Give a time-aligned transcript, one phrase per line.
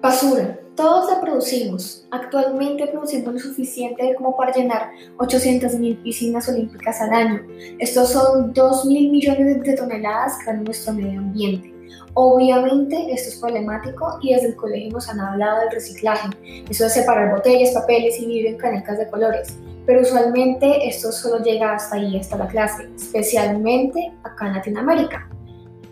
[0.00, 0.58] Basura.
[0.76, 2.06] Todos la producimos.
[2.10, 7.42] Actualmente producimos lo suficiente como para llenar 800.000 piscinas olímpicas al año.
[7.78, 11.74] Estos son 2.000 millones de toneladas que van nuestro medio ambiente.
[12.14, 16.30] Obviamente esto es problemático y desde el colegio nos han hablado del reciclaje.
[16.70, 19.58] Eso de separar botellas, papeles y vivir en canecas de colores.
[19.84, 25.28] Pero usualmente esto solo llega hasta ahí, hasta la clase, especialmente acá en Latinoamérica,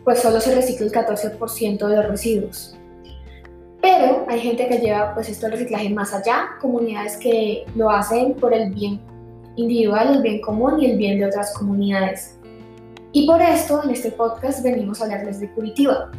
[0.02, 2.78] pues solo se recicla el 14% de los residuos.
[3.80, 8.34] Pero hay gente que lleva pues esto del reciclaje más allá, comunidades que lo hacen
[8.34, 9.00] por el bien
[9.56, 12.38] individual, el bien común y el bien de otras comunidades.
[13.12, 16.10] Y por esto en este podcast venimos a hablarles de Curitiba.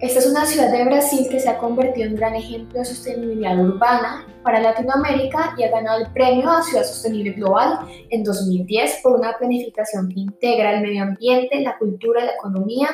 [0.00, 2.86] Esta es una ciudad de Brasil que se ha convertido en un gran ejemplo de
[2.86, 9.00] sostenibilidad urbana para Latinoamérica y ha ganado el premio a Ciudad Sostenible Global en 2010
[9.02, 12.88] por una planificación que integra el medio ambiente, la cultura, la economía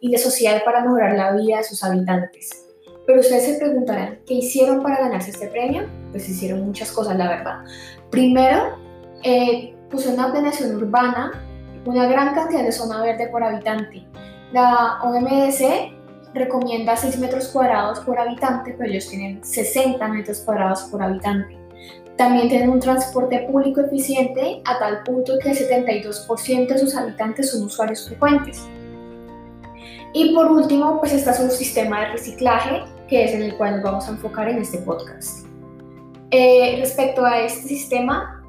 [0.00, 2.69] y la sociedad para mejorar la vida de sus habitantes.
[3.10, 5.82] Pero ustedes se preguntarán, ¿qué hicieron para ganarse este premio?
[6.12, 7.64] Pues hicieron muchas cosas, la verdad.
[8.08, 8.78] Primero,
[9.24, 11.32] eh, puso una planeación urbana,
[11.86, 14.06] una gran cantidad de zona verde por habitante.
[14.52, 15.60] La OMS
[16.34, 21.58] recomienda 6 metros cuadrados por habitante, pero ellos tienen 60 metros cuadrados por habitante.
[22.16, 27.50] También tienen un transporte público eficiente a tal punto que el 72% de sus habitantes
[27.50, 28.62] son usuarios frecuentes.
[30.12, 33.82] Y por último, pues está su sistema de reciclaje, que es en el cual nos
[33.82, 35.46] vamos a enfocar en este podcast.
[36.30, 38.40] Eh, respecto a este sistema,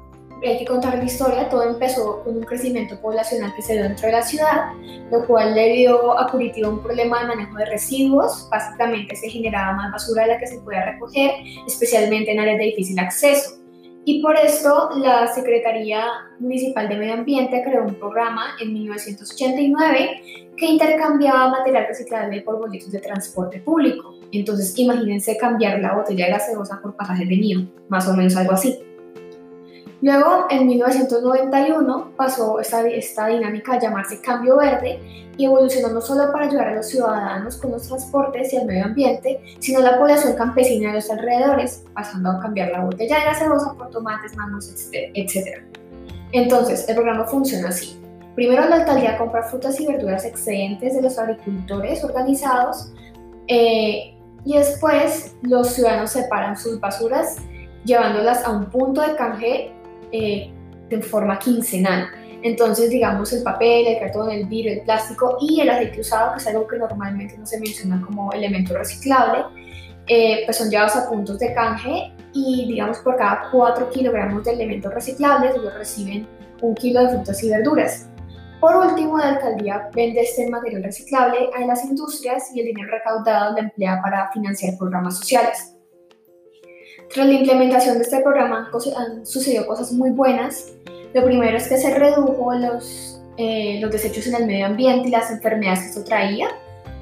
[0.44, 4.06] hay que contar la historia, todo empezó con un crecimiento poblacional que se dio dentro
[4.06, 4.72] de la ciudad,
[5.10, 9.72] lo cual le dio a Curitiba un problema de manejo de residuos, básicamente se generaba
[9.74, 11.32] más basura de la que se podía recoger,
[11.66, 13.61] especialmente en áreas de difícil acceso.
[14.04, 16.04] Y por esto la Secretaría
[16.40, 20.22] Municipal de Medio Ambiente creó un programa en 1989
[20.56, 24.14] que intercambiaba material reciclable por boletos de transporte público.
[24.32, 28.52] Entonces imagínense cambiar la botella de gaseosa por pasajes de niño, más o menos algo
[28.52, 28.80] así.
[30.02, 35.00] Luego, en 1991, pasó esta, esta dinámica a llamarse Cambio Verde
[35.36, 38.86] y evolucionó no solo para ayudar a los ciudadanos con los transportes y el medio
[38.86, 43.24] ambiente, sino a la población campesina de los alrededores, pasando a cambiar la botella de
[43.26, 45.62] gaseosa por tomates, mangos, etc.
[46.32, 47.96] Entonces, el programa funciona así.
[48.34, 52.92] Primero, la alcaldía compra frutas y verduras excedentes de los agricultores organizados
[53.46, 57.36] eh, y después los ciudadanos separan sus basuras
[57.84, 59.72] llevándolas a un punto de canje
[60.12, 60.50] eh,
[60.88, 62.08] de forma quincenal.
[62.42, 66.38] Entonces, digamos, el papel, el cartón, el vidrio, el plástico y el aceite usado, que
[66.38, 69.44] es algo que normalmente no se menciona como elemento reciclable,
[70.08, 74.52] eh, pues son llevados a puntos de canje y, digamos, por cada 4 kilogramos de
[74.52, 76.26] elementos reciclables, ellos reciben
[76.60, 78.08] un kilo de frutas y verduras.
[78.60, 83.52] Por último, la alcaldía vende este material reciclable a las industrias y el dinero recaudado
[83.52, 85.76] lo emplea para financiar programas sociales.
[87.12, 90.72] Tras la implementación de este programa han sucedido cosas muy buenas.
[91.12, 95.10] Lo primero es que se redujo los, eh, los desechos en el medio ambiente y
[95.10, 96.48] las enfermedades que esto traía.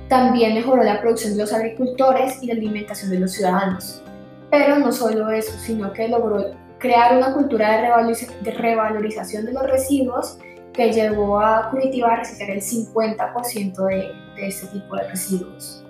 [0.08, 4.02] También mejoró la producción de los agricultores y la alimentación de los ciudadanos.
[4.50, 10.38] Pero no solo eso, sino que logró crear una cultura de, revalorización de los residuos
[10.72, 15.84] que llevó a Curitiba a reciclar el 50% de, de este tipo de residuos.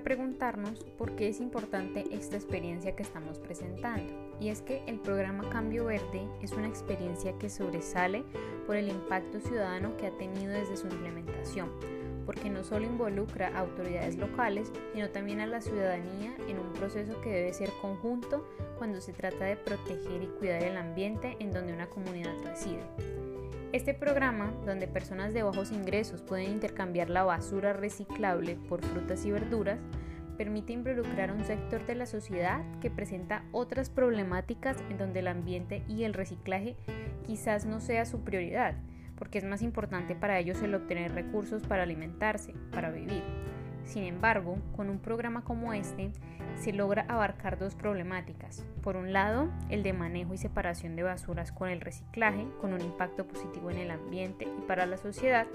[0.00, 4.12] Preguntarnos por qué es importante esta experiencia que estamos presentando.
[4.40, 8.24] Y es que el programa Cambio Verde es una experiencia que sobresale
[8.66, 11.70] por el impacto ciudadano que ha tenido desde su implementación,
[12.26, 17.20] porque no solo involucra a autoridades locales, sino también a la ciudadanía en un proceso
[17.20, 18.46] que debe ser conjunto
[18.78, 23.27] cuando se trata de proteger y cuidar el ambiente en donde una comunidad reside.
[23.70, 29.30] Este programa, donde personas de bajos ingresos pueden intercambiar la basura reciclable por frutas y
[29.30, 29.78] verduras,
[30.38, 35.28] permite involucrar a un sector de la sociedad que presenta otras problemáticas en donde el
[35.28, 36.76] ambiente y el reciclaje
[37.26, 38.74] quizás no sea su prioridad,
[39.16, 43.22] porque es más importante para ellos el obtener recursos para alimentarse, para vivir.
[43.88, 46.12] Sin embargo, con un programa como este,
[46.56, 48.62] se logra abarcar dos problemáticas.
[48.82, 52.82] Por un lado, el de manejo y separación de basuras con el reciclaje, con un
[52.82, 55.46] impacto positivo en el ambiente y para la sociedad.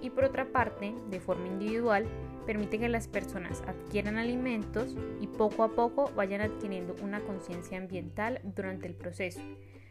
[0.00, 2.06] Y por otra parte, de forma individual,
[2.46, 8.40] permite que las personas adquieran alimentos y poco a poco vayan adquiriendo una conciencia ambiental
[8.44, 9.40] durante el proceso.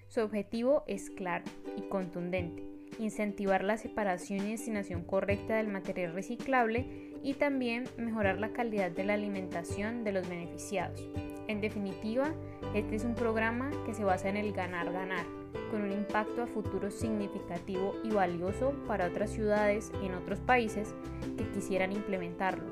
[0.07, 1.43] Su objetivo es claro
[1.75, 2.65] y contundente,
[2.99, 9.03] incentivar la separación y destinación correcta del material reciclable y también mejorar la calidad de
[9.03, 11.07] la alimentación de los beneficiados.
[11.47, 12.33] En definitiva,
[12.73, 15.25] este es un programa que se basa en el ganar-ganar,
[15.69, 20.93] con un impacto a futuro significativo y valioso para otras ciudades en otros países
[21.37, 22.71] que quisieran implementarlo,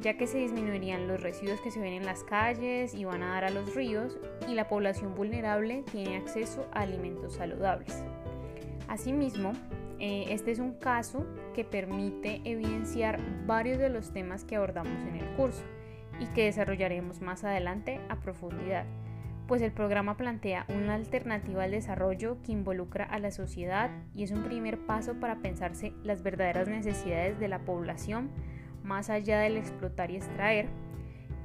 [0.00, 3.34] ya que se disminuirían los residuos que se ven en las calles y van a
[3.34, 4.18] dar a los ríos
[4.48, 8.02] y la población vulnerable tiene acceso a alimentos saludables.
[8.88, 9.52] Asimismo,
[10.02, 15.36] este es un caso que permite evidenciar varios de los temas que abordamos en el
[15.36, 15.62] curso
[16.18, 18.84] y que desarrollaremos más adelante a profundidad,
[19.46, 24.32] pues el programa plantea una alternativa al desarrollo que involucra a la sociedad y es
[24.32, 28.30] un primer paso para pensarse las verdaderas necesidades de la población
[28.82, 30.66] más allá del explotar y extraer,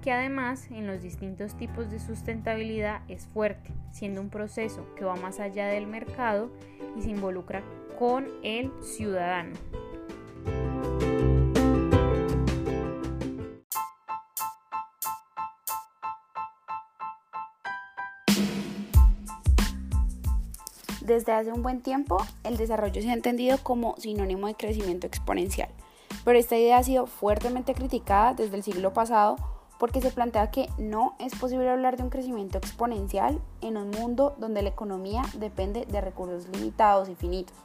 [0.02, 5.16] que además en los distintos tipos de sustentabilidad es fuerte, siendo un proceso que va
[5.16, 6.50] más allá del mercado
[6.96, 7.62] y se involucra
[7.98, 9.56] con el ciudadano.
[21.02, 25.70] Desde hace un buen tiempo, el desarrollo se ha entendido como sinónimo de crecimiento exponencial,
[26.26, 29.38] pero esta idea ha sido fuertemente criticada desde el siglo pasado
[29.80, 34.36] porque se plantea que no es posible hablar de un crecimiento exponencial en un mundo
[34.38, 37.56] donde la economía depende de recursos limitados y finitos.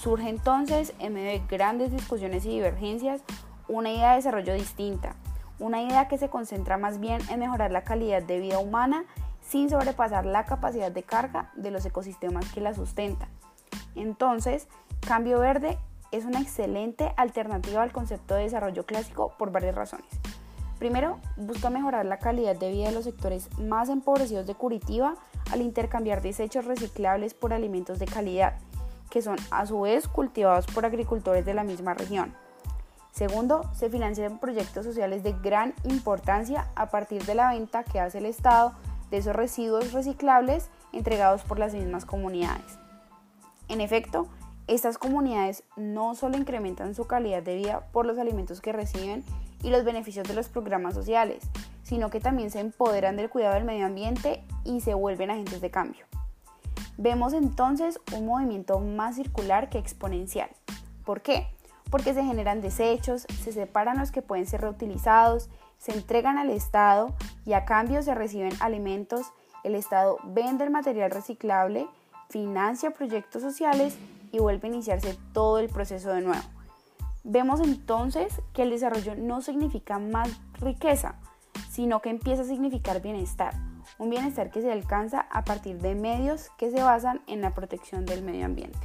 [0.00, 3.20] Surge entonces, en medio de grandes discusiones y divergencias,
[3.68, 5.14] una idea de desarrollo distinta,
[5.58, 9.04] una idea que se concentra más bien en mejorar la calidad de vida humana
[9.46, 13.28] sin sobrepasar la capacidad de carga de los ecosistemas que la sustentan.
[13.94, 14.68] Entonces,
[15.06, 15.76] cambio verde
[16.12, 20.08] es una excelente alternativa al concepto de desarrollo clásico por varias razones.
[20.78, 25.16] Primero, busca mejorar la calidad de vida de los sectores más empobrecidos de Curitiba
[25.52, 28.54] al intercambiar desechos reciclables por alimentos de calidad,
[29.10, 32.34] que son a su vez cultivados por agricultores de la misma región.
[33.12, 38.18] Segundo, se financian proyectos sociales de gran importancia a partir de la venta que hace
[38.18, 38.72] el Estado
[39.10, 42.78] de esos residuos reciclables entregados por las mismas comunidades.
[43.68, 44.28] En efecto,
[44.68, 49.24] estas comunidades no solo incrementan su calidad de vida por los alimentos que reciben
[49.62, 51.42] y los beneficios de los programas sociales,
[51.82, 55.70] sino que también se empoderan del cuidado del medio ambiente y se vuelven agentes de
[55.70, 56.09] cambio.
[57.02, 60.50] Vemos entonces un movimiento más circular que exponencial.
[61.04, 61.48] ¿Por qué?
[61.90, 65.50] Porque se generan desechos, se separan los que pueden ser reutilizados
[65.80, 67.14] se entregan al Estado
[67.46, 69.32] y a cambio se reciben alimentos,
[69.64, 71.88] el Estado vende el material reciclable,
[72.28, 73.96] financia proyectos sociales
[74.30, 76.44] y vuelve a iniciarse todo el proceso de nuevo.
[77.24, 80.28] Vemos entonces que el desarrollo no significa más
[80.60, 81.14] riqueza,
[81.70, 83.54] sino que empieza a significar bienestar,
[84.00, 88.06] un bienestar que se alcanza a partir de medios que se basan en la protección
[88.06, 88.78] del medio ambiente.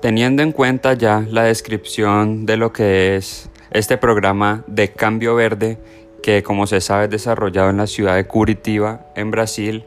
[0.00, 5.78] Teniendo en cuenta ya la descripción de lo que es este programa de cambio verde,
[6.22, 9.84] que como se sabe es desarrollado en la ciudad de Curitiba, en Brasil,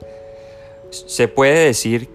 [0.91, 2.09] se puede decir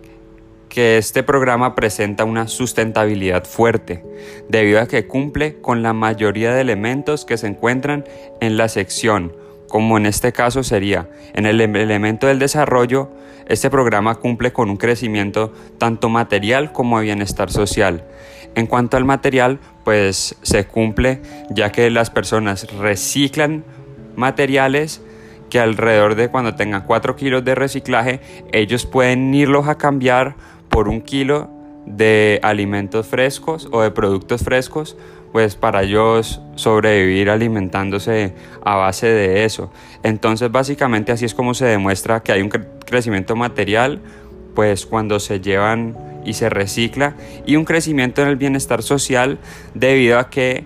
[0.68, 4.04] que este programa presenta una sustentabilidad fuerte,
[4.48, 8.04] debido a que cumple con la mayoría de elementos que se encuentran
[8.40, 9.32] en la sección
[9.68, 13.10] como en este caso sería en el elemento del desarrollo,
[13.46, 18.04] este programa cumple con un crecimiento tanto material como de bienestar social.
[18.54, 21.20] En cuanto al material, pues se cumple
[21.50, 23.64] ya que las personas reciclan
[24.16, 25.02] materiales
[25.50, 28.20] que alrededor de cuando tengan 4 kilos de reciclaje,
[28.52, 30.34] ellos pueden irlos a cambiar
[30.68, 31.50] por un kilo
[31.86, 34.96] de alimentos frescos o de productos frescos
[35.32, 38.34] pues para ellos sobrevivir alimentándose
[38.64, 39.70] a base de eso.
[40.02, 44.00] Entonces básicamente así es como se demuestra que hay un crecimiento material,
[44.54, 47.14] pues cuando se llevan y se recicla,
[47.46, 49.38] y un crecimiento en el bienestar social
[49.74, 50.64] debido a que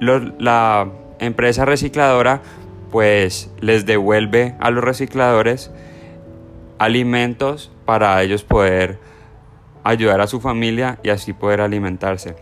[0.00, 2.42] la empresa recicladora
[2.90, 5.70] pues les devuelve a los recicladores
[6.78, 8.98] alimentos para ellos poder
[9.84, 12.36] ayudar a su familia y así poder alimentarse.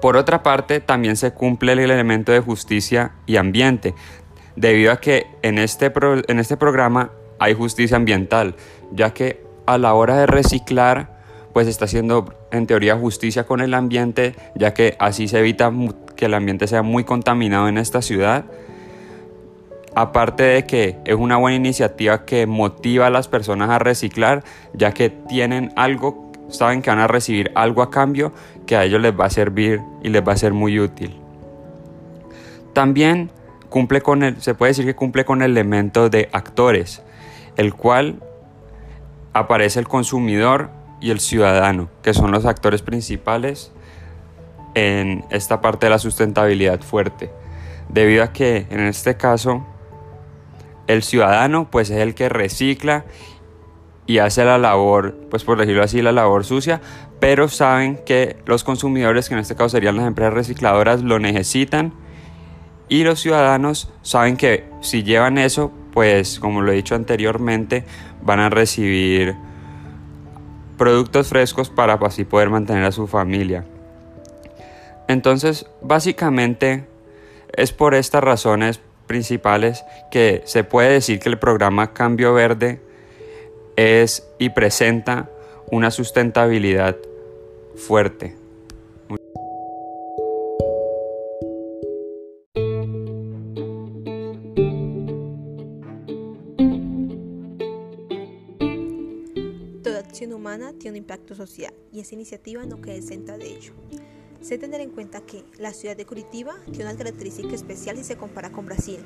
[0.00, 3.94] Por otra parte, también se cumple el elemento de justicia y ambiente,
[4.56, 5.92] debido a que en este,
[6.26, 8.56] en este programa hay justicia ambiental,
[8.92, 11.20] ya que a la hora de reciclar,
[11.52, 15.70] pues está haciendo en teoría justicia con el ambiente, ya que así se evita
[16.16, 18.46] que el ambiente sea muy contaminado en esta ciudad.
[19.94, 24.92] Aparte de que es una buena iniciativa que motiva a las personas a reciclar, ya
[24.92, 28.32] que tienen algo saben que van a recibir algo a cambio
[28.66, 31.16] que a ellos les va a servir y les va a ser muy útil.
[32.72, 33.30] También
[33.68, 37.02] cumple con el, se puede decir que cumple con el elemento de actores,
[37.56, 38.20] el cual
[39.32, 40.70] aparece el consumidor
[41.00, 43.72] y el ciudadano, que son los actores principales
[44.74, 47.30] en esta parte de la sustentabilidad fuerte,
[47.88, 49.66] debido a que en este caso
[50.92, 53.04] el ciudadano pues es el que recicla
[54.06, 56.80] y hace la labor, pues por decirlo así, la labor sucia,
[57.20, 61.92] pero saben que los consumidores, que en este caso serían las empresas recicladoras, lo necesitan
[62.88, 67.84] y los ciudadanos saben que si llevan eso, pues como lo he dicho anteriormente,
[68.22, 69.36] van a recibir
[70.76, 73.64] productos frescos para así poder mantener a su familia.
[75.06, 76.88] Entonces, básicamente
[77.52, 78.80] es por estas razones
[79.10, 82.80] principales que se puede decir que el programa Cambio Verde
[83.74, 85.28] es y presenta
[85.72, 86.96] una sustentabilidad
[87.74, 88.36] fuerte.
[99.82, 103.72] Toda acción humana tiene un impacto social y esa iniciativa no queda exenta de ello.
[104.40, 108.16] Se tener en cuenta que la ciudad de Curitiba tiene una característica especial si se
[108.16, 109.00] compara con Brasil,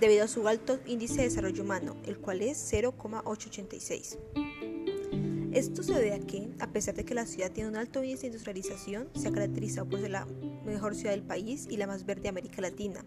[0.00, 4.18] debido a su alto índice de desarrollo humano, el cual es 0,886.
[5.52, 8.22] Esto se debe a que, a pesar de que la ciudad tiene un alto índice
[8.22, 10.26] de industrialización, se ha caracterizado por ser la
[10.64, 13.04] mejor ciudad del país y la más verde de América Latina,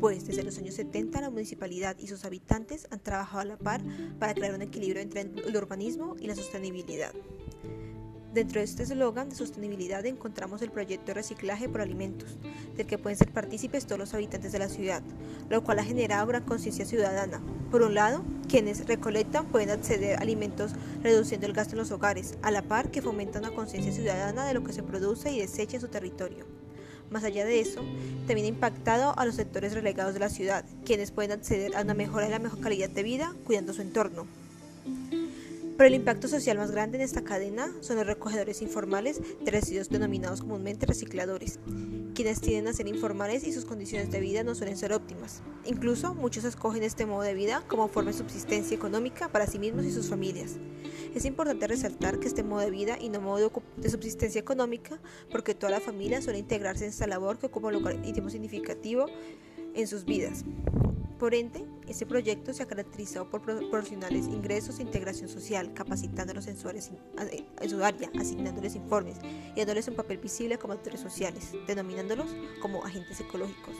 [0.00, 3.80] pues desde los años 70 la municipalidad y sus habitantes han trabajado a la par
[4.18, 7.14] para crear un equilibrio entre el urbanismo y la sostenibilidad.
[8.36, 12.36] Dentro de este eslogan de sostenibilidad encontramos el proyecto de reciclaje por alimentos,
[12.76, 15.00] del que pueden ser partícipes todos los habitantes de la ciudad,
[15.48, 17.40] lo cual ha generado gran conciencia ciudadana.
[17.70, 22.34] Por un lado, quienes recolectan pueden acceder a alimentos reduciendo el gasto en los hogares,
[22.42, 25.76] a la par que fomenta una conciencia ciudadana de lo que se produce y desecha
[25.76, 26.44] en su territorio.
[27.08, 27.80] Más allá de eso,
[28.26, 31.94] también ha impactado a los sectores relegados de la ciudad, quienes pueden acceder a una
[31.94, 34.26] mejora de la mejor calidad de vida cuidando su entorno.
[35.76, 40.40] Pero el impacto social más grande en esta cadena son los recogedores informales de denominados
[40.40, 41.58] comúnmente recicladores,
[42.14, 45.42] quienes tienden a ser informales y sus condiciones de vida no suelen ser óptimas.
[45.66, 49.84] Incluso muchos escogen este modo de vida como forma de subsistencia económica para sí mismos
[49.84, 50.56] y sus familias.
[51.14, 54.98] Es importante resaltar que este modo de vida y no modo de subsistencia económica
[55.30, 59.06] porque toda la familia suele integrarse en esta labor que ocupa un lugar íntimo significativo
[59.74, 60.42] en sus vidas.
[61.18, 66.58] Por ende, este proyecto se ha caracterizado por proporcionarles ingresos e integración social, capacitándolos en
[66.58, 66.82] su, área,
[67.60, 69.16] en su área, asignándoles informes
[69.54, 73.74] y dándoles un papel visible como actores sociales, denominándolos como agentes ecológicos.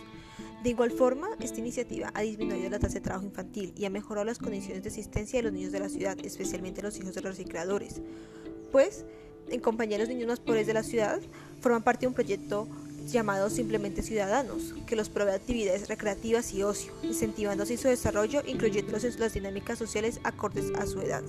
[0.63, 4.25] De igual forma, esta iniciativa ha disminuido la tasa de trabajo infantil y ha mejorado
[4.25, 7.37] las condiciones de existencia de los niños de la ciudad, especialmente los hijos de los
[7.37, 8.01] recicladores,
[8.73, 9.05] pues,
[9.49, 11.21] en compañía de los niños más pobres de la ciudad,
[11.61, 12.67] forman parte de un proyecto
[13.13, 19.05] llamados simplemente ciudadanos, que los provee actividades recreativas y ocio, incentivando así su desarrollo, incluyéndolos
[19.05, 21.23] en las dinámicas sociales acordes a su edad.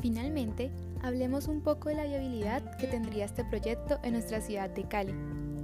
[0.00, 0.70] Finalmente,
[1.02, 5.14] hablemos un poco de la viabilidad que tendría este proyecto en nuestra ciudad de Cali.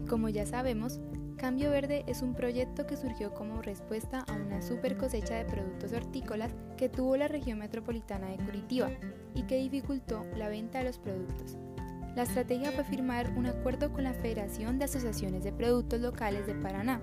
[0.09, 1.00] Como ya sabemos,
[1.40, 5.90] Cambio Verde es un proyecto que surgió como respuesta a una super cosecha de productos
[5.94, 8.90] hortícolas que tuvo la región metropolitana de Curitiba
[9.35, 11.56] y que dificultó la venta de los productos.
[12.14, 16.54] La estrategia fue firmar un acuerdo con la Federación de Asociaciones de Productos Locales de
[16.56, 17.00] Paraná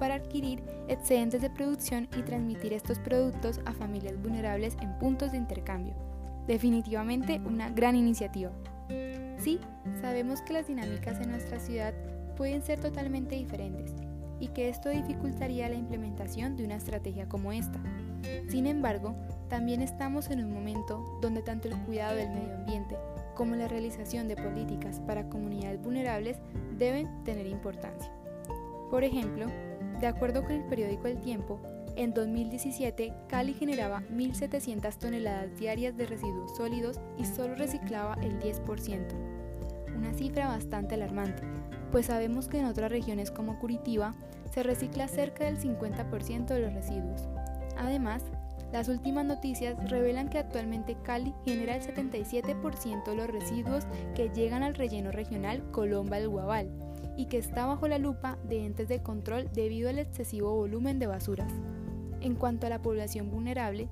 [0.00, 5.38] para adquirir excedentes de producción y transmitir estos productos a familias vulnerables en puntos de
[5.38, 5.92] intercambio.
[6.46, 8.52] Definitivamente una gran iniciativa.
[9.36, 9.60] Sí,
[10.00, 11.92] sabemos que las dinámicas en nuestra ciudad
[12.36, 13.94] pueden ser totalmente diferentes
[14.38, 17.80] y que esto dificultaría la implementación de una estrategia como esta.
[18.48, 19.14] Sin embargo,
[19.48, 22.96] también estamos en un momento donde tanto el cuidado del medio ambiente
[23.34, 26.38] como la realización de políticas para comunidades vulnerables
[26.78, 28.10] deben tener importancia.
[28.90, 29.46] Por ejemplo,
[30.00, 31.60] de acuerdo con el periódico El Tiempo,
[31.96, 39.25] en 2017 Cali generaba 1.700 toneladas diarias de residuos sólidos y solo reciclaba el 10%,
[39.96, 41.42] una cifra bastante alarmante,
[41.90, 44.14] pues sabemos que en otras regiones como Curitiba
[44.52, 47.28] se recicla cerca del 50% de los residuos.
[47.76, 48.22] Además,
[48.72, 54.62] las últimas noticias revelan que actualmente Cali genera el 77% de los residuos que llegan
[54.62, 56.68] al relleno regional Colomba del Guabal
[57.16, 61.06] y que está bajo la lupa de entes de control debido al excesivo volumen de
[61.06, 61.52] basuras.
[62.20, 63.88] En cuanto a la población vulnerable,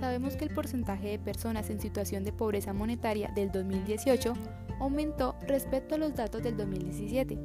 [0.00, 4.34] sabemos que el porcentaje de personas en situación de pobreza monetaria del 2018
[4.82, 7.38] aumentó respecto a los datos del 2017,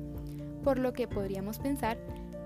[0.64, 1.98] por lo que podríamos pensar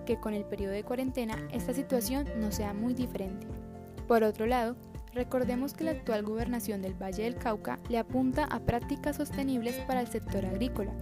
[0.06, 3.48] que con el periodo de cuarentena esta situación no sea muy diferente.
[4.08, 4.76] Por otro lado,
[5.14, 10.02] recordemos que la actual gobernación del Valle del Cauca le apunta a prácticas sostenibles para
[10.02, 10.94] el sector agrícola,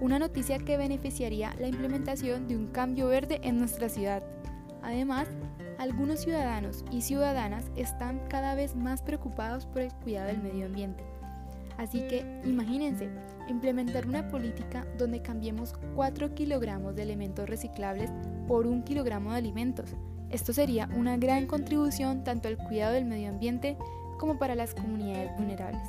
[0.00, 4.22] una noticia que beneficiaría la implementación de un cambio verde en nuestra ciudad,
[4.82, 5.28] Además,
[5.78, 11.04] algunos ciudadanos y ciudadanas están cada vez más preocupados por el cuidado del medio ambiente.
[11.78, 13.08] Así que imagínense,
[13.48, 18.10] implementar una política donde cambiemos 4 kilogramos de elementos reciclables
[18.46, 19.94] por un kilogramo de alimentos.
[20.28, 23.78] Esto sería una gran contribución tanto al cuidado del medio ambiente
[24.18, 25.88] como para las comunidades vulnerables.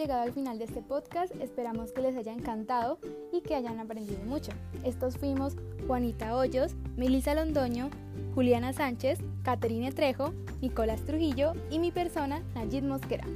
[0.00, 2.98] Llegado al final de este podcast, esperamos que les haya encantado
[3.32, 4.50] y que hayan aprendido mucho.
[4.82, 7.90] Estos fuimos Juanita Hoyos, Melissa Londoño,
[8.34, 13.26] Juliana Sánchez, Caterine Trejo, Nicolás Trujillo y mi persona, Nayid Mosquera.